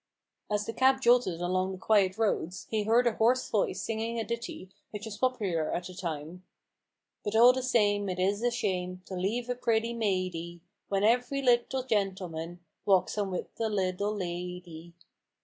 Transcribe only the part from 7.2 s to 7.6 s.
But all